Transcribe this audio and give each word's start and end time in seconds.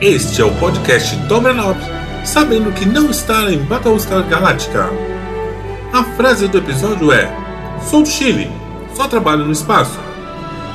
Este 0.00 0.42
é 0.42 0.44
o 0.44 0.52
podcast 0.56 1.14
Dobranov, 1.28 1.78
sabendo 2.24 2.72
que 2.72 2.84
não 2.84 3.10
está 3.10 3.50
em 3.50 3.58
Battlestar 3.58 4.28
Galactica. 4.28 4.90
A 5.92 6.02
frase 6.16 6.48
do 6.48 6.58
episódio 6.58 7.12
é: 7.12 7.32
Sou 7.88 8.02
do 8.02 8.08
Chile, 8.08 8.50
só 8.94 9.06
trabalho 9.06 9.44
no 9.44 9.52
espaço. 9.52 9.98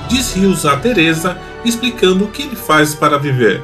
Diz 0.07 0.33
Rios 0.33 0.65
a 0.65 0.77
Teresa, 0.77 1.37
explicando 1.65 2.23
o 2.23 2.27
que 2.29 2.43
ele 2.43 2.55
faz 2.55 2.95
para 2.95 3.19
viver. 3.19 3.61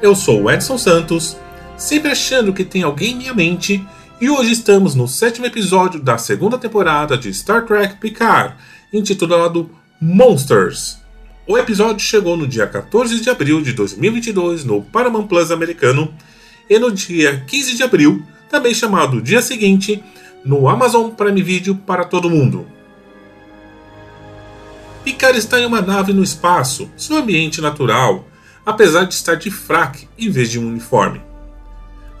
Eu 0.00 0.16
sou 0.16 0.44
o 0.44 0.50
Edson 0.50 0.78
Santos, 0.78 1.36
sempre 1.76 2.10
achando 2.10 2.54
que 2.54 2.64
tem 2.64 2.82
alguém 2.82 3.12
em 3.12 3.16
minha 3.16 3.34
mente, 3.34 3.86
e 4.18 4.30
hoje 4.30 4.52
estamos 4.52 4.94
no 4.94 5.06
sétimo 5.06 5.44
episódio 5.44 6.00
da 6.00 6.16
segunda 6.16 6.56
temporada 6.56 7.16
de 7.16 7.32
Star 7.32 7.66
Trek 7.66 7.96
Picard, 7.96 8.54
intitulado 8.90 9.70
Monsters. 10.00 11.03
O 11.46 11.58
episódio 11.58 12.00
chegou 12.00 12.38
no 12.38 12.46
dia 12.46 12.66
14 12.66 13.20
de 13.20 13.28
abril 13.28 13.60
de 13.60 13.74
2022 13.74 14.64
no 14.64 14.80
Paramount 14.80 15.26
Plus 15.26 15.50
americano 15.50 16.10
e 16.70 16.78
no 16.78 16.90
dia 16.90 17.44
15 17.46 17.74
de 17.76 17.82
abril, 17.82 18.24
também 18.48 18.72
chamado 18.72 19.20
dia 19.20 19.42
seguinte, 19.42 20.02
no 20.42 20.66
Amazon 20.66 21.10
Prime 21.10 21.42
Video 21.42 21.74
para 21.74 22.04
todo 22.04 22.30
mundo. 22.30 22.66
Picard 25.04 25.38
está 25.38 25.60
em 25.60 25.66
uma 25.66 25.82
nave 25.82 26.14
no 26.14 26.22
espaço, 26.22 26.90
seu 26.96 27.18
ambiente 27.18 27.60
natural, 27.60 28.26
apesar 28.64 29.04
de 29.04 29.12
estar 29.12 29.34
de 29.34 29.50
fraque 29.50 30.08
em 30.16 30.30
vez 30.30 30.50
de 30.50 30.58
um 30.58 30.66
uniforme. 30.66 31.20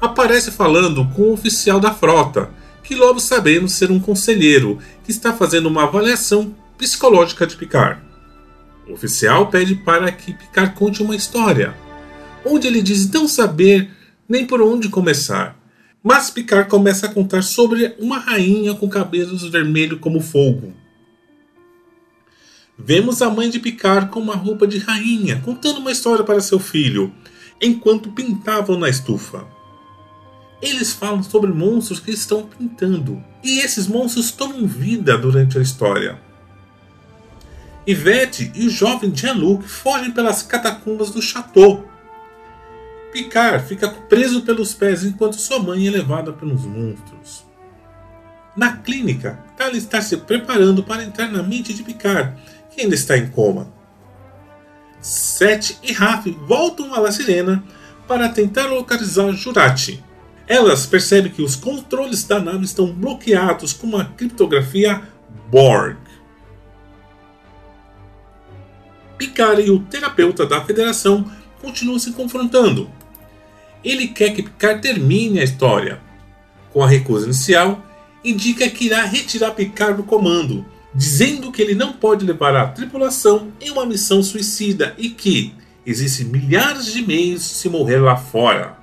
Aparece 0.02 0.50
falando 0.50 1.02
com 1.16 1.30
um 1.30 1.32
oficial 1.32 1.80
da 1.80 1.94
frota, 1.94 2.50
que 2.82 2.94
logo 2.94 3.18
sabemos 3.18 3.72
ser 3.72 3.90
um 3.90 3.98
conselheiro 3.98 4.78
que 5.02 5.10
está 5.10 5.32
fazendo 5.32 5.66
uma 5.66 5.84
avaliação 5.84 6.54
psicológica 6.76 7.46
de 7.46 7.56
Picard. 7.56 8.13
O 8.88 8.92
oficial 8.92 9.48
pede 9.48 9.74
para 9.74 10.12
que 10.12 10.32
Picard 10.32 10.74
conte 10.74 11.02
uma 11.02 11.16
história, 11.16 11.74
onde 12.44 12.66
ele 12.66 12.82
diz 12.82 13.10
não 13.10 13.26
saber 13.26 13.90
nem 14.28 14.46
por 14.46 14.60
onde 14.60 14.88
começar. 14.88 15.58
Mas 16.02 16.30
Picard 16.30 16.68
começa 16.68 17.06
a 17.06 17.12
contar 17.12 17.42
sobre 17.42 17.94
uma 17.98 18.18
rainha 18.18 18.74
com 18.74 18.88
cabelos 18.88 19.48
vermelhos 19.50 20.00
como 20.00 20.20
fogo. 20.20 20.74
Vemos 22.78 23.22
a 23.22 23.30
mãe 23.30 23.48
de 23.48 23.58
Picard 23.58 24.10
com 24.10 24.20
uma 24.20 24.34
roupa 24.34 24.66
de 24.66 24.78
rainha, 24.78 25.40
contando 25.40 25.78
uma 25.78 25.92
história 25.92 26.24
para 26.24 26.40
seu 26.40 26.58
filho, 26.58 27.14
enquanto 27.62 28.10
pintavam 28.10 28.78
na 28.78 28.88
estufa. 28.88 29.46
Eles 30.60 30.92
falam 30.92 31.22
sobre 31.22 31.52
monstros 31.52 32.00
que 32.00 32.10
estão 32.10 32.46
pintando, 32.46 33.22
e 33.42 33.60
esses 33.60 33.86
monstros 33.86 34.32
tomam 34.32 34.66
vida 34.66 35.16
durante 35.16 35.56
a 35.56 35.62
história. 35.62 36.20
Yvette 37.86 38.50
e 38.54 38.66
o 38.66 38.70
jovem 38.70 39.14
Jean-Luc 39.14 39.64
fogem 39.64 40.10
pelas 40.10 40.42
catacumbas 40.42 41.10
do 41.10 41.20
chateau. 41.20 41.88
Picard 43.12 43.66
fica 43.68 43.88
preso 43.88 44.42
pelos 44.42 44.74
pés 44.74 45.04
enquanto 45.04 45.36
sua 45.36 45.58
mãe 45.58 45.86
é 45.86 45.90
levada 45.90 46.32
pelos 46.32 46.64
monstros. 46.64 47.44
Na 48.56 48.76
clínica, 48.76 49.38
Tali 49.56 49.78
está 49.78 50.00
se 50.00 50.16
preparando 50.16 50.82
para 50.82 51.04
entrar 51.04 51.30
na 51.30 51.42
mente 51.42 51.74
de 51.74 51.82
Picard, 51.82 52.40
que 52.70 52.80
ainda 52.80 52.94
está 52.94 53.16
em 53.16 53.28
coma. 53.28 53.72
Seth 55.00 55.78
e 55.82 55.92
Raf 55.92 56.30
voltam 56.46 56.94
a 56.94 56.98
La 56.98 57.12
Sirena 57.12 57.62
para 58.08 58.28
tentar 58.28 58.66
localizar 58.66 59.30
Jurati. 59.32 60.02
Elas 60.46 60.86
percebem 60.86 61.30
que 61.30 61.42
os 61.42 61.56
controles 61.56 62.24
da 62.24 62.40
nave 62.40 62.64
estão 62.64 62.86
bloqueados 62.92 63.72
com 63.72 63.86
uma 63.86 64.06
criptografia 64.06 65.02
Borg. 65.50 65.96
Picard 69.24 69.62
e 69.62 69.70
o 69.70 69.78
terapeuta 69.80 70.44
da 70.44 70.62
Federação 70.62 71.24
continuam 71.62 71.98
se 71.98 72.12
confrontando. 72.12 72.90
Ele 73.82 74.08
quer 74.08 74.34
que 74.34 74.42
Picard 74.42 74.82
termine 74.82 75.40
a 75.40 75.44
história. 75.44 76.00
Com 76.72 76.82
a 76.82 76.88
recusa 76.88 77.24
inicial, 77.24 77.84
indica 78.22 78.68
que 78.68 78.86
irá 78.86 79.04
retirar 79.04 79.52
Picard 79.52 79.96
do 79.96 80.02
comando, 80.02 80.64
dizendo 80.94 81.50
que 81.50 81.62
ele 81.62 81.74
não 81.74 81.92
pode 81.92 82.24
levar 82.24 82.54
a 82.54 82.68
tripulação 82.68 83.52
em 83.60 83.70
uma 83.70 83.86
missão 83.86 84.22
suicida 84.22 84.94
e 84.98 85.08
que 85.08 85.54
existem 85.86 86.26
milhares 86.26 86.92
de 86.92 87.00
meios 87.02 87.42
se 87.42 87.68
morrer 87.68 87.98
lá 87.98 88.16
fora. 88.16 88.76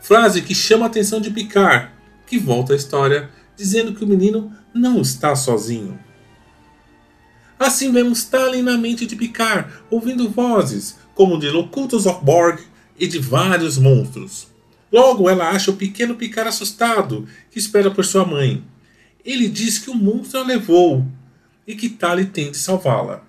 Frase 0.00 0.42
que 0.42 0.54
chama 0.54 0.84
a 0.84 0.88
atenção 0.88 1.20
de 1.20 1.30
Picard, 1.30 1.90
que 2.26 2.38
volta 2.38 2.72
à 2.72 2.76
história 2.76 3.30
dizendo 3.56 3.92
que 3.94 4.04
o 4.04 4.08
menino 4.08 4.52
não 4.72 5.00
está 5.00 5.34
sozinho. 5.34 5.98
Assim 7.58 7.90
vemos 7.90 8.18
Stalin 8.18 8.62
na 8.62 8.76
mente 8.76 9.06
de 9.06 9.16
Picard, 9.16 9.72
ouvindo 9.90 10.28
vozes, 10.28 10.98
como 11.14 11.38
de 11.38 11.48
Locutus 11.48 12.04
of 12.06 12.24
Borg 12.24 12.60
e 12.98 13.06
de 13.06 13.18
vários 13.18 13.78
monstros. 13.78 14.48
Logo 14.92 15.28
ela 15.28 15.48
acha 15.48 15.70
o 15.70 15.76
pequeno 15.76 16.14
Picard 16.14 16.48
assustado, 16.48 17.26
que 17.50 17.58
espera 17.58 17.90
por 17.90 18.04
sua 18.04 18.24
mãe. 18.24 18.62
Ele 19.24 19.48
diz 19.48 19.78
que 19.78 19.90
o 19.90 19.94
monstro 19.94 20.40
a 20.40 20.44
levou 20.44 21.04
e 21.66 21.74
que 21.74 21.88
Tali 21.88 22.26
tem 22.26 22.50
de 22.50 22.58
salvá-la. 22.58 23.24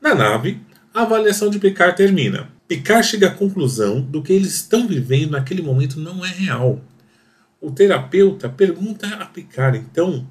Na 0.00 0.14
nave, 0.14 0.60
a 0.92 1.02
avaliação 1.02 1.48
de 1.50 1.58
Picard 1.58 1.96
termina. 1.96 2.50
Picard 2.66 3.06
chega 3.06 3.28
à 3.28 3.30
conclusão 3.30 4.00
do 4.00 4.22
que 4.22 4.32
eles 4.32 4.54
estão 4.54 4.88
vivendo 4.88 5.32
naquele 5.32 5.62
momento 5.62 6.00
não 6.00 6.24
é 6.24 6.28
real. 6.28 6.80
O 7.60 7.70
terapeuta 7.70 8.48
pergunta 8.48 9.06
a 9.06 9.26
Picard 9.26 9.78
então 9.78 10.26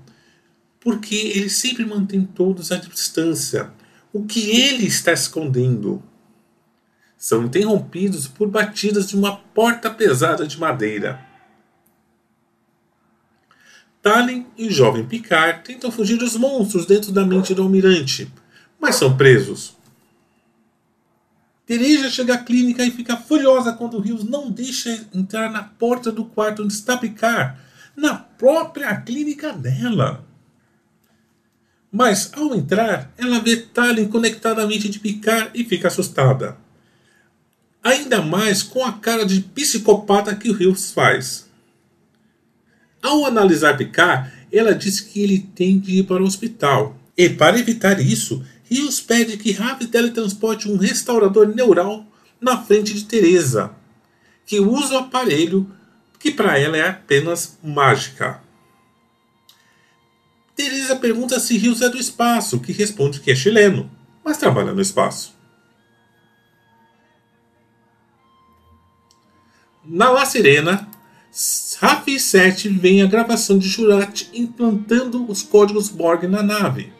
por 0.83 0.99
que 0.99 1.15
ele 1.15 1.49
sempre 1.49 1.85
mantém 1.85 2.25
todos 2.25 2.71
à 2.71 2.75
distância. 2.75 3.71
O 4.11 4.25
que 4.25 4.51
ele 4.51 4.85
está 4.85 5.13
escondendo? 5.13 6.03
São 7.17 7.45
interrompidos 7.45 8.27
por 8.27 8.49
batidas 8.49 9.07
de 9.07 9.15
uma 9.15 9.37
porta 9.37 9.89
pesada 9.89 10.45
de 10.45 10.59
madeira. 10.59 11.25
Tallinn 14.01 14.45
e 14.57 14.67
o 14.67 14.71
jovem 14.71 15.05
Picard 15.05 15.63
tentam 15.63 15.89
fugir 15.89 16.17
dos 16.17 16.35
monstros 16.35 16.85
dentro 16.85 17.13
da 17.13 17.25
mente 17.25 17.55
do 17.55 17.61
almirante, 17.61 18.29
mas 18.77 18.97
são 18.97 19.15
presos. 19.15 19.77
Teresa 21.65 22.09
chega 22.09 22.33
à 22.33 22.37
clínica 22.37 22.83
e 22.83 22.91
fica 22.91 23.15
furiosa 23.15 23.71
quando 23.71 23.99
Rios 23.99 24.25
não 24.25 24.51
deixa 24.51 25.07
entrar 25.13 25.49
na 25.49 25.63
porta 25.63 26.11
do 26.11 26.25
quarto 26.25 26.61
onde 26.61 26.73
está 26.73 26.97
Picard, 26.97 27.57
na 27.95 28.15
própria 28.15 28.93
clínica 28.97 29.53
dela. 29.53 30.32
Mas 31.95 32.31
ao 32.33 32.55
entrar, 32.55 33.13
ela 33.19 33.39
vê 33.39 33.55
Tallinn 33.55 34.07
conectadamente 34.07 34.89
de 34.89 34.97
Picard 34.97 35.51
e 35.53 35.63
fica 35.63 35.89
assustada. 35.89 36.57
Ainda 37.83 38.19
mais 38.19 38.63
com 38.63 38.83
a 38.83 38.93
cara 38.93 39.23
de 39.23 39.41
psicopata 39.41 40.35
que 40.35 40.49
o 40.49 40.53
Rios 40.53 40.91
faz. 40.91 41.47
Ao 42.99 43.27
analisar 43.27 43.77
Picard, 43.77 44.31
ela 44.51 44.73
diz 44.73 44.99
que 44.99 45.21
ele 45.21 45.47
tem 45.53 45.77
de 45.77 45.99
ir 45.99 46.03
para 46.05 46.23
o 46.23 46.25
hospital. 46.25 46.97
E 47.15 47.29
para 47.29 47.59
evitar 47.59 47.99
isso, 47.99 48.43
Rios 48.63 48.99
pede 48.99 49.37
que 49.37 49.51
Ravi 49.51 49.85
teletransporte 49.85 50.67
um 50.67 50.77
restaurador 50.77 51.53
neural 51.53 52.07
na 52.41 52.57
frente 52.57 52.91
de 52.95 53.05
Teresa, 53.05 53.71
que 54.47 54.59
usa 54.59 54.95
o 54.95 54.97
aparelho 54.97 55.69
que 56.17 56.31
para 56.31 56.57
ela 56.57 56.75
é 56.75 56.89
apenas 56.89 57.59
mágica. 57.61 58.42
Teresa 60.55 60.95
pergunta 60.95 61.39
se 61.39 61.57
Rios 61.57 61.81
é 61.81 61.89
do 61.89 61.97
espaço, 61.97 62.59
que 62.59 62.71
responde 62.71 63.19
que 63.19 63.31
é 63.31 63.35
chileno, 63.35 63.89
mas 64.23 64.37
trabalha 64.37 64.71
no 64.71 64.81
espaço. 64.81 65.35
Na 69.83 70.09
La 70.09 70.25
Serena, 70.25 70.87
Rafi 71.79 72.19
7 72.19 72.69
vem 72.69 73.01
a 73.01 73.07
gravação 73.07 73.57
de 73.57 73.67
Jurat 73.67 74.29
implantando 74.33 75.29
os 75.29 75.41
códigos 75.41 75.89
Borg 75.89 76.23
na 76.23 76.43
nave 76.43 76.93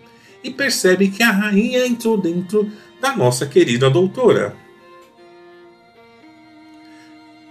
e 0.44 0.50
percebe 0.50 1.10
que 1.10 1.24
a 1.24 1.32
rainha 1.32 1.86
entrou 1.86 2.20
dentro 2.20 2.70
da 3.00 3.16
nossa 3.16 3.46
querida 3.46 3.90
doutora. 3.90 4.58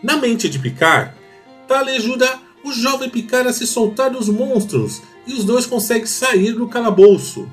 Na 0.02 0.16
mente 0.16 0.48
de 0.48 0.58
Picard, 0.58 1.14
Tali 1.66 1.92
ajuda 1.92 2.38
o 2.64 2.72
jovem 2.72 3.08
Picard 3.08 3.48
a 3.48 3.52
se 3.52 3.66
soltar 3.66 4.10
dos 4.10 4.28
monstros 4.28 5.02
e 5.26 5.32
os 5.32 5.44
dois 5.44 5.66
conseguem 5.66 6.06
sair 6.06 6.52
do 6.52 6.68
calabouço. 6.68 7.48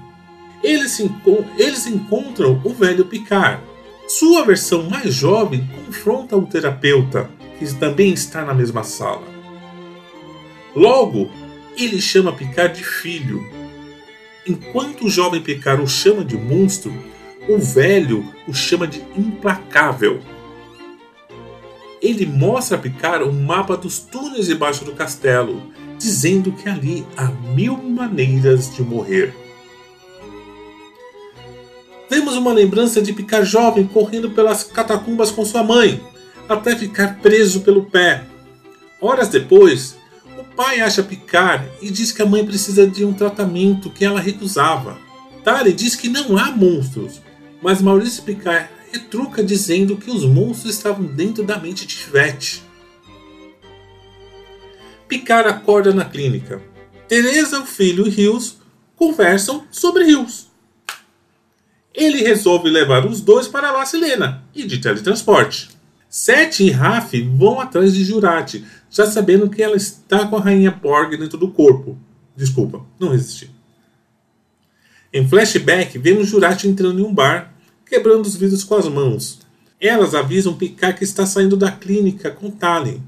Eles, 0.63 1.00
enco 1.00 1.45
eles 1.57 1.88
encontram 1.88 2.61
o 2.63 2.73
velho 2.73 3.06
Picard. 3.06 3.61
Sua 4.07 4.44
versão 4.44 4.89
mais 4.89 5.13
jovem 5.13 5.69
confronta 5.85 6.35
o 6.35 6.45
terapeuta, 6.45 7.29
que 7.57 7.73
também 7.75 8.11
está 8.13 8.44
na 8.44 8.53
mesma 8.53 8.83
sala. 8.83 9.27
Logo, 10.75 11.29
ele 11.77 12.01
chama 12.01 12.33
Picard 12.33 12.77
de 12.77 12.83
filho 12.83 13.59
Enquanto 14.50 15.06
o 15.06 15.09
jovem 15.09 15.41
Picard 15.41 15.83
o 15.83 15.88
chama 15.88 16.25
de 16.25 16.35
monstro, 16.35 16.91
o 17.47 17.59
velho 17.59 18.25
o 18.47 18.53
chama 18.53 18.88
de 18.88 19.00
implacável. 19.15 20.19
Ele 22.01 22.25
mostra 22.25 22.78
a 22.78 22.80
Picard 22.80 23.25
um 23.25 23.31
mapa 23.31 23.75
dos 23.75 24.00
túneis 24.00 24.48
debaixo 24.48 24.86
do 24.86 24.94
castelo, 24.94 25.62
dizendo 25.98 26.51
que 26.51 26.69
ali 26.69 27.06
há 27.18 27.25
mil 27.25 27.78
maneiras 27.78 28.74
de 28.74 28.81
morrer. 28.81 29.36
Vemos 32.10 32.36
uma 32.36 32.54
lembrança 32.54 33.01
de 33.01 33.13
Picard 33.13 33.48
jovem 33.48 33.86
correndo 33.86 34.31
pelas 34.31 34.63
catacumbas 34.63 35.30
com 35.30 35.46
sua 35.46 35.63
mãe, 35.63 36.01
até 36.48 36.75
ficar 36.75 37.19
preso 37.19 37.62
pelo 37.62 37.86
pé. 37.86 38.24
Horas 39.02 39.28
depois, 39.28 40.00
pai 40.60 40.81
acha 40.81 41.02
Picard 41.02 41.66
e 41.81 41.90
diz 41.90 42.12
que 42.12 42.22
a 42.22 42.25
mãe 42.25 42.45
precisa 42.45 42.86
de 42.86 43.06
um 43.06 43.13
tratamento 43.13 43.90
que 43.90 44.04
ela 44.04 44.19
recusava. 44.19 44.98
Tali 45.42 45.72
diz 45.72 45.95
que 45.95 46.10
não 46.10 46.38
há 46.38 46.52
monstros, 46.52 47.22
mas 47.63 47.81
Maurício 47.81 48.24
Picard 48.24 48.68
retruca 48.91 49.44
dizendo 49.44 49.97
que 49.97 50.09
os 50.09 50.25
monstros 50.25 50.75
estavam 50.75 51.06
dentro 51.06 51.44
da 51.44 51.57
mente 51.57 51.86
de 51.86 51.95
Ivete. 52.01 52.63
Picard 55.07 55.50
acorda 55.50 55.94
na 55.94 56.06
clínica. 56.06 56.62
Teresa, 57.07 57.59
o 57.59 57.65
filho 57.65 58.06
e 58.06 58.09
Rios 58.09 58.57
conversam 58.95 59.65
sobre 59.71 60.03
Rios. 60.03 60.50
Ele 61.94 62.21
resolve 62.21 62.69
levar 62.69 63.06
os 63.06 63.19
dois 63.19 63.47
para 63.47 63.71
La 63.71 63.86
Silena 63.86 64.44
e 64.53 64.63
de 64.63 64.77
teletransporte. 64.77 65.69
Sete 66.07 66.63
e 66.63 66.71
Raf 66.71 67.13
vão 67.35 67.59
atrás 67.59 67.94
de 67.94 68.03
Jurati, 68.03 68.65
já 68.89 69.06
sabendo 69.06 69.50
que 69.50 69.62
ela 69.62 69.75
está 69.75 70.27
com 70.27 70.38
a 70.38 70.42
rainha 70.42 70.71
Porg 70.71 71.18
dentro 71.18 71.38
do 71.38 71.51
corpo. 71.51 71.97
Desculpa, 72.35 72.85
não 73.00 73.09
resisti. 73.09 73.51
Em 75.12 75.27
flashback, 75.27 75.97
vemos 75.97 76.27
Jurati 76.27 76.68
entrando 76.68 77.00
em 77.00 77.03
um 77.03 77.13
bar, 77.13 77.53
quebrando 77.89 78.25
os 78.25 78.36
vidros 78.36 78.63
com 78.63 78.75
as 78.75 78.88
mãos. 78.88 79.39
Elas 79.80 80.13
avisam 80.13 80.56
Picard 80.56 80.97
que 80.97 81.03
está 81.03 81.25
saindo 81.25 81.57
da 81.57 81.71
clínica 81.71 82.30
com 82.30 82.51
Tallinn. 82.51 83.01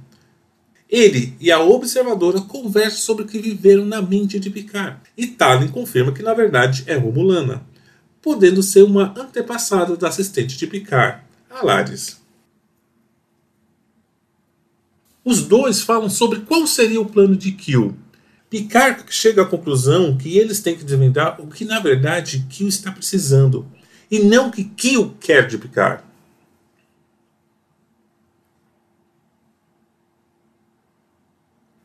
Ele 0.89 1.35
e 1.39 1.51
a 1.51 1.59
observadora 1.59 2.41
conversam 2.41 2.99
sobre 2.99 3.23
o 3.23 3.27
que 3.27 3.39
viveram 3.39 3.85
na 3.85 4.01
mente 4.01 4.39
de 4.39 4.49
Picard. 4.49 4.97
E 5.15 5.27
Tallinn 5.27 5.69
confirma 5.69 6.11
que 6.11 6.23
na 6.23 6.33
verdade 6.33 6.83
é 6.87 6.95
Romulana, 6.95 7.63
podendo 8.21 8.63
ser 8.63 8.83
uma 8.83 9.13
antepassada 9.17 9.95
da 9.95 10.07
assistente 10.07 10.57
de 10.57 10.67
Picard, 10.67 11.21
Alaris. 11.49 12.19
Os 15.23 15.43
dois 15.43 15.81
falam 15.81 16.09
sobre 16.09 16.39
qual 16.39 16.65
seria 16.65 16.99
o 16.99 17.05
plano 17.05 17.35
de 17.35 17.51
Kill. 17.51 17.95
Picard 18.49 19.05
chega 19.09 19.43
à 19.43 19.45
conclusão 19.45 20.17
que 20.17 20.37
eles 20.37 20.59
têm 20.59 20.75
que 20.75 20.83
desvendar 20.83 21.39
o 21.39 21.47
que 21.47 21.63
na 21.63 21.79
verdade 21.79 22.45
Kill 22.49 22.67
está 22.67 22.91
precisando 22.91 23.65
e 24.11 24.19
não 24.19 24.49
o 24.49 24.51
que 24.51 24.65
Kill 24.65 25.15
quer 25.21 25.47
de 25.47 25.57
Picard. 25.57 26.03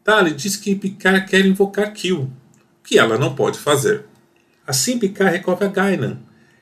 Tali 0.02 0.32
diz 0.32 0.56
que 0.56 0.74
Picard 0.74 1.26
quer 1.26 1.46
invocar 1.46 1.92
Kill, 1.92 2.28
que 2.82 2.98
ela 2.98 3.16
não 3.16 3.36
pode 3.36 3.58
fazer. 3.58 4.04
Assim 4.66 4.98
Picard 4.98 5.36
recorre 5.36 5.66
a 5.66 5.68
Gainan. 5.68 6.18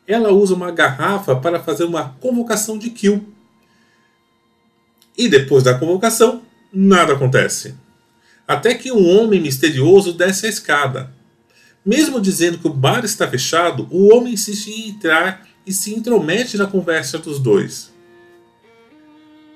Ela 0.06 0.30
usa 0.30 0.54
uma 0.54 0.70
garrafa 0.70 1.34
para 1.34 1.62
fazer 1.62 1.84
uma 1.84 2.10
convocação 2.20 2.76
de 2.76 2.90
Kill. 2.90 3.32
E 5.16 5.28
depois 5.28 5.64
da 5.64 5.78
convocação, 5.78 6.42
nada 6.70 7.14
acontece. 7.14 7.74
Até 8.46 8.74
que 8.74 8.92
um 8.92 9.08
homem 9.08 9.40
misterioso 9.40 10.12
desce 10.12 10.44
a 10.44 10.50
escada. 10.50 11.10
Mesmo 11.84 12.20
dizendo 12.20 12.58
que 12.58 12.66
o 12.66 12.72
bar 12.72 13.04
está 13.04 13.26
fechado, 13.28 13.88
o 13.90 14.14
homem 14.14 14.34
insiste 14.34 14.68
em 14.68 14.90
entrar 14.90 15.46
e 15.66 15.72
se 15.72 15.94
intromete 15.94 16.56
na 16.56 16.66
conversa 16.66 17.18
dos 17.18 17.38
dois. 17.38 17.92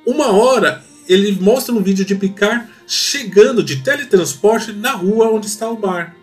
Uma 0.07 0.33
hora, 0.33 0.85
ele 1.09 1.33
mostra 1.41 1.75
um 1.75 1.83
vídeo 1.83 2.05
de 2.05 2.15
Picard 2.15 2.67
chegando 2.87 3.63
de 3.63 3.83
teletransporte 3.83 4.73
na 4.73 4.93
rua 4.93 5.31
onde 5.31 5.47
está 5.47 5.69
o 5.69 5.77
bar. 5.77 6.17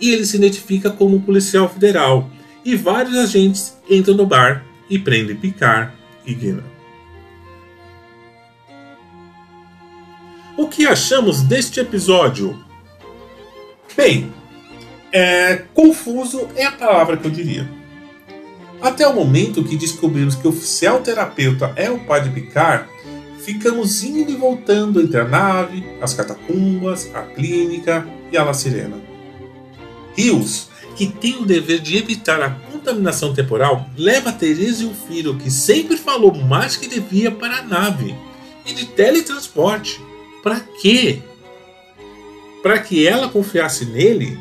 E 0.00 0.12
ele 0.12 0.24
se 0.24 0.36
identifica 0.36 0.90
como 0.90 1.16
um 1.16 1.20
policial 1.20 1.68
federal. 1.68 2.30
E 2.64 2.76
vários 2.76 3.16
agentes 3.16 3.76
entram 3.88 4.14
no 4.14 4.26
bar 4.26 4.64
e 4.88 4.98
prendem 4.98 5.36
Picard 5.36 5.92
e 6.24 6.34
Guinan. 6.34 6.64
O 10.56 10.68
que 10.68 10.86
achamos 10.86 11.42
deste 11.42 11.80
episódio? 11.80 12.62
Bem, 13.96 14.32
é, 15.10 15.64
confuso 15.74 16.48
é 16.54 16.66
a 16.66 16.72
palavra 16.72 17.16
que 17.16 17.26
eu 17.26 17.30
diria. 17.30 17.79
Até 18.82 19.06
o 19.06 19.14
momento 19.14 19.62
que 19.62 19.76
descobrimos 19.76 20.34
que 20.34 20.46
o 20.46 20.50
oficial 20.50 21.00
terapeuta 21.00 21.72
é 21.76 21.90
o 21.90 21.98
pai 21.98 22.22
de 22.22 22.30
Picard, 22.30 22.88
ficamos 23.44 24.02
indo 24.02 24.30
e 24.30 24.36
voltando 24.36 25.00
entre 25.00 25.20
a 25.20 25.24
nave, 25.24 25.84
as 26.00 26.14
catacumbas, 26.14 27.10
a 27.14 27.22
clínica 27.22 28.06
e 28.32 28.38
a 28.38 28.44
La 28.44 28.54
Sirena. 28.54 28.96
Rios, 30.16 30.68
que 30.96 31.06
tem 31.06 31.36
o 31.36 31.44
dever 31.44 31.80
de 31.80 31.96
evitar 31.96 32.42
a 32.42 32.50
contaminação 32.50 33.34
temporal, 33.34 33.88
leva 33.96 34.32
Teresa 34.32 34.82
e 34.82 34.86
o 34.86 34.94
filho, 34.94 35.36
que 35.36 35.50
sempre 35.50 35.96
falou 35.96 36.34
mais 36.34 36.76
que 36.76 36.88
devia, 36.88 37.30
para 37.30 37.58
a 37.58 37.62
nave 37.62 38.14
e 38.66 38.72
de 38.72 38.86
teletransporte. 38.86 40.00
Para 40.42 40.60
quê? 40.60 41.20
Para 42.62 42.78
que 42.78 43.06
ela 43.06 43.28
confiasse 43.28 43.84
nele? 43.84 44.38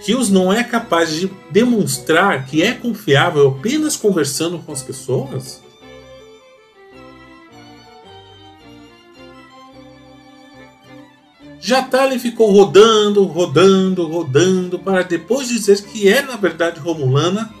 Rios 0.00 0.30
não 0.30 0.52
é 0.52 0.64
capaz 0.64 1.12
de 1.12 1.30
demonstrar 1.50 2.46
que 2.46 2.62
é 2.62 2.72
confiável 2.72 3.48
apenas 3.48 3.96
conversando 3.96 4.58
com 4.58 4.72
as 4.72 4.82
pessoas? 4.82 5.62
Jatali 11.60 12.18
ficou 12.18 12.50
rodando, 12.50 13.22
rodando, 13.24 14.06
rodando 14.06 14.78
para 14.78 15.02
depois 15.02 15.48
dizer 15.48 15.82
que 15.82 16.08
é 16.08 16.22
na 16.22 16.36
verdade 16.36 16.80
romulana 16.80 17.52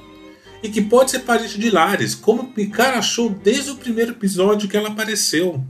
e 0.62 0.70
que 0.70 0.80
pode 0.80 1.10
ser 1.10 1.20
parente 1.20 1.58
de 1.58 1.70
Lares, 1.70 2.14
como 2.14 2.52
Picard 2.52 2.98
achou 2.98 3.28
desde 3.28 3.70
o 3.70 3.76
primeiro 3.76 4.12
episódio 4.12 4.68
que 4.68 4.76
ela 4.76 4.88
apareceu. 4.88 5.62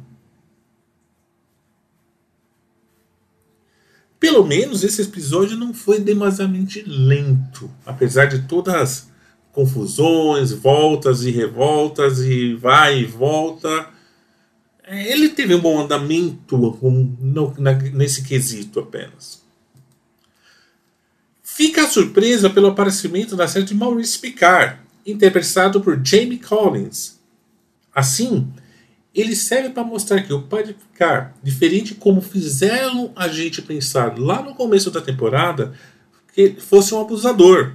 Pelo 4.20 4.46
menos 4.46 4.84
esse 4.84 5.02
episódio 5.02 5.56
não 5.56 5.74
foi 5.74 5.98
demasiadamente 5.98 6.84
lento, 6.86 7.68
apesar 7.84 8.26
de 8.26 8.40
todas 8.46 8.74
as 8.74 9.10
confusões, 9.50 10.52
voltas 10.52 11.24
e 11.24 11.30
revoltas 11.30 12.20
e 12.20 12.54
vai 12.54 13.00
e 13.00 13.04
volta 13.04 13.88
é, 14.90 15.12
ele 15.12 15.28
teve 15.28 15.54
um 15.54 15.60
bom 15.60 15.80
andamento 15.80 16.58
nesse 17.92 18.24
quesito 18.24 18.80
apenas. 18.80 19.40
Fica 21.40 21.84
a 21.84 21.88
surpresa 21.88 22.50
pelo 22.50 22.66
aparecimento 22.66 23.36
da 23.36 23.46
série 23.46 23.64
de 23.64 23.74
Maurice 23.74 24.18
Picard, 24.18 24.80
interpretado 25.06 25.80
por 25.80 26.00
Jamie 26.04 26.40
Collins. 26.40 27.20
Assim, 27.94 28.52
ele 29.14 29.34
serve 29.34 29.70
para 29.70 29.82
mostrar 29.82 30.22
que 30.22 30.32
o 30.32 30.42
pai 30.42 30.62
de 30.62 30.74
Picard, 30.74 31.32
diferente 31.42 31.94
como 31.94 32.20
fizeram 32.20 33.12
a 33.16 33.28
gente 33.28 33.60
pensar 33.60 34.18
lá 34.18 34.40
no 34.42 34.54
começo 34.54 34.90
da 34.90 35.00
temporada, 35.00 35.74
que 36.32 36.56
fosse 36.60 36.94
um 36.94 37.00
abusador. 37.00 37.74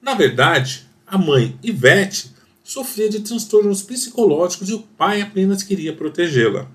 Na 0.00 0.14
verdade, 0.14 0.86
a 1.06 1.18
mãe 1.18 1.58
Yvette 1.62 2.32
sofria 2.62 3.08
de 3.08 3.20
transtornos 3.20 3.82
psicológicos 3.82 4.68
e 4.68 4.74
o 4.74 4.82
pai 4.82 5.20
apenas 5.20 5.62
queria 5.62 5.92
protegê-la. 5.92 6.68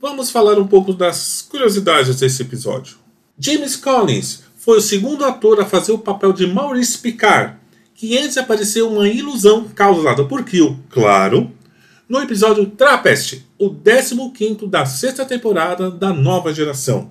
Vamos 0.00 0.30
falar 0.30 0.58
um 0.58 0.66
pouco 0.66 0.92
das 0.92 1.42
curiosidades 1.42 2.18
desse 2.18 2.42
episódio. 2.42 2.96
James 3.38 3.76
Collins 3.76 4.44
foi 4.56 4.78
o 4.78 4.82
segundo 4.82 5.24
ator 5.24 5.60
a 5.60 5.66
fazer 5.66 5.92
o 5.92 5.98
papel 5.98 6.32
de 6.32 6.46
Maurice 6.46 6.98
Picard, 6.98 7.58
que 7.94 8.18
antes 8.18 8.36
apareceu 8.36 8.90
uma 8.90 9.08
ilusão 9.08 9.68
causada 9.68 10.24
por 10.24 10.44
Kill, 10.44 10.76
claro, 10.90 11.50
no 12.08 12.20
episódio 12.20 12.66
Trapest, 12.66 13.42
o 13.58 13.70
15 13.72 14.66
da 14.66 14.84
sexta 14.84 15.24
temporada 15.24 15.90
da 15.90 16.12
nova 16.12 16.52
geração. 16.52 17.10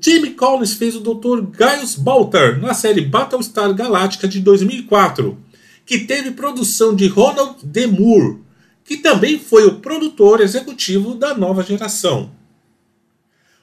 Jamie 0.00 0.34
Collins 0.34 0.74
fez 0.74 0.94
o 0.94 1.00
Dr. 1.00 1.40
Gaius 1.50 1.94
Baltar 1.94 2.60
na 2.60 2.74
série 2.74 3.00
Battlestar 3.00 3.72
Galactica 3.72 4.28
de 4.28 4.40
2004, 4.40 5.38
que 5.86 6.00
teve 6.00 6.32
produção 6.32 6.94
de 6.94 7.06
Ronald 7.06 7.56
D. 7.64 7.86
Moore, 7.86 8.40
que 8.84 8.98
também 8.98 9.38
foi 9.38 9.66
o 9.66 9.76
produtor 9.76 10.40
executivo 10.40 11.14
da 11.14 11.34
nova 11.34 11.62
geração. 11.62 12.30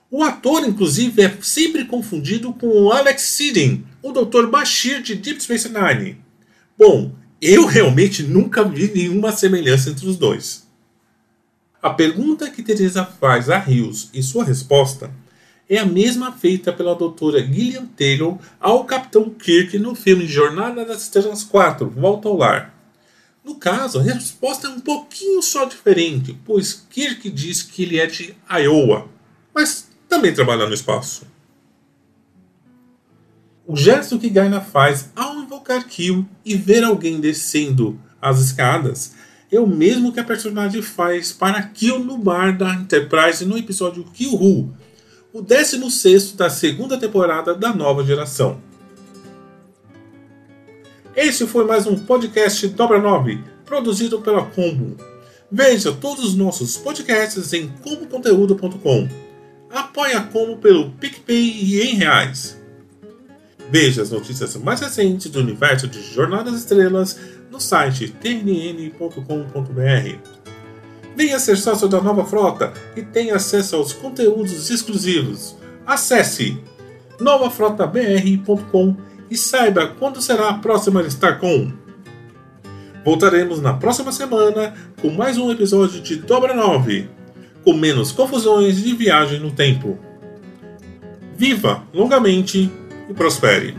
O 0.09 0.23
ator, 0.23 0.63
inclusive, 0.67 1.21
é 1.21 1.37
sempre 1.41 1.85
confundido 1.85 2.53
com 2.53 2.67
o 2.67 2.91
Alex 2.91 3.21
Siding, 3.23 3.85
o 4.01 4.11
Dr. 4.11 4.47
Bashir 4.47 5.01
de 5.01 5.15
Deep 5.15 5.41
Space 5.41 5.67
Nine. 5.67 6.17
Bom, 6.77 7.11
eu 7.41 7.65
realmente 7.65 8.23
nunca 8.23 8.63
vi 8.63 8.91
nenhuma 8.93 9.31
semelhança 9.31 9.89
entre 9.89 10.07
os 10.07 10.15
dois. 10.15 10.65
A 11.81 11.89
pergunta 11.89 12.49
que 12.49 12.63
Teresa 12.63 13.05
faz 13.05 13.49
a 13.49 13.57
Rios 13.57 14.09
e 14.13 14.23
sua 14.23 14.43
resposta 14.43 15.11
é 15.69 15.77
a 15.77 15.85
mesma 15.85 16.31
feita 16.31 16.71
pela 16.71 16.95
doutora 16.95 17.39
Gillian 17.45 17.85
Taylor 17.87 18.37
ao 18.59 18.85
Capitão 18.85 19.29
Kirk 19.29 19.77
no 19.79 19.95
filme 19.95 20.27
Jornada 20.27 20.85
das 20.85 21.03
Estrelas 21.03 21.43
4, 21.43 21.89
Volta 21.89 22.27
ao 22.27 22.37
Lar. 22.37 22.73
No 23.43 23.55
caso, 23.55 23.99
a 23.99 24.03
resposta 24.03 24.67
é 24.67 24.69
um 24.71 24.79
pouquinho 24.79 25.41
só 25.41 25.65
diferente, 25.65 26.35
pois 26.45 26.85
Kirk 26.89 27.29
diz 27.29 27.61
que 27.61 27.83
ele 27.83 27.99
é 27.99 28.07
de 28.07 28.35
Iowa, 28.49 29.07
mas 29.53 29.84
também 30.15 30.33
trabalha 30.33 30.65
no 30.65 30.73
espaço. 30.73 31.23
O 33.67 33.75
gesto 33.75 34.17
que 34.17 34.29
Gaina 34.29 34.61
faz 34.61 35.09
ao 35.13 35.35
invocar 35.35 35.85
Kill 35.85 36.25
e 36.45 36.55
ver 36.55 36.83
alguém 36.85 37.19
descendo 37.19 37.99
as 38.21 38.39
escadas 38.39 39.13
é 39.51 39.59
o 39.59 39.67
mesmo 39.67 40.13
que 40.13 40.19
a 40.19 40.23
personagem 40.23 40.81
faz 40.81 41.33
para 41.33 41.61
Kill 41.61 41.99
no 41.99 42.17
bar 42.17 42.57
da 42.57 42.73
Enterprise 42.75 43.43
no 43.43 43.57
episódio 43.57 44.05
Kill 44.05 44.33
Who, 44.33 44.73
o 45.33 45.41
16 45.41 46.31
da 46.31 46.49
segunda 46.49 46.97
temporada 46.97 47.53
da 47.53 47.73
nova 47.73 48.03
geração. 48.03 48.61
Esse 51.13 51.45
foi 51.45 51.65
mais 51.65 51.85
um 51.87 51.97
podcast 51.97 52.65
Dobra 52.69 53.01
9, 53.01 53.43
produzido 53.65 54.21
pela 54.21 54.45
Combo. 54.45 54.95
Veja 55.51 55.91
todos 55.91 56.23
os 56.23 56.35
nossos 56.35 56.77
podcasts 56.77 57.51
em 57.51 57.67
comboconteúdo.com. 57.83 59.24
Apoie 59.75 60.13
a 60.13 60.21
Combo 60.23 60.55
pelo 60.55 60.89
PicPay 60.91 61.35
e 61.35 61.81
em 61.81 61.95
reais. 61.95 62.57
Veja 63.69 64.01
as 64.01 64.09
notícias 64.09 64.55
mais 64.55 64.79
recentes 64.79 65.29
do 65.29 65.41
universo 65.41 65.85
de 65.85 66.01
Jornadas 66.01 66.55
Estrelas 66.55 67.19
no 67.51 67.59
site 67.59 68.07
tnn.com.br. 68.07 69.19
Venha 71.13 71.39
ser 71.39 71.57
sócio 71.57 71.89
da 71.89 71.99
nova 71.99 72.23
frota 72.23 72.71
e 72.95 73.01
tenha 73.01 73.35
acesso 73.35 73.75
aos 73.75 73.91
conteúdos 73.91 74.69
exclusivos. 74.69 75.57
Acesse 75.85 76.57
novafrotabr.com 77.19 78.95
e 79.29 79.35
saiba 79.35 79.87
quando 79.99 80.21
será 80.21 80.51
a 80.51 80.57
próxima 80.59 81.01
StarCon. 81.03 81.73
Voltaremos 83.03 83.61
na 83.61 83.73
próxima 83.73 84.13
semana 84.13 84.73
com 85.01 85.09
mais 85.09 85.37
um 85.37 85.51
episódio 85.51 86.01
de 86.01 86.15
Dobra 86.15 86.53
9, 86.53 87.09
com 87.65 87.73
menos 87.73 88.11
confusões 88.11 88.81
de 88.81 88.93
viagem 88.93 89.39
no 89.39 89.49
tempo. 89.49 89.97
Viva 91.35 91.83
longamente 91.91 92.71
e 93.09 93.13
prospere! 93.13 93.75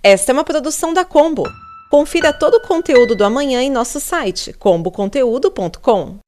Esta 0.00 0.32
é 0.32 0.34
uma 0.34 0.44
produção 0.44 0.94
da 0.94 1.04
Combo. 1.04 1.42
Confira 1.90 2.32
todo 2.32 2.54
o 2.54 2.60
conteúdo 2.62 3.14
do 3.14 3.24
amanhã 3.24 3.60
em 3.60 3.70
nosso 3.70 4.00
site 4.00 4.54
comboconteúdo.com. 4.54 6.18